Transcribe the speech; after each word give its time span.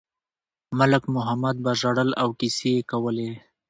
ملک 0.79 1.03
محمد 1.15 1.55
به 1.63 1.71
ژړل 1.79 2.09
او 2.21 2.29
کیسې 2.39 2.69
یې 2.77 2.81
کولې. 2.91 3.29